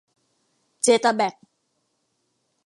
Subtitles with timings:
[0.81, 1.33] เจตาแบค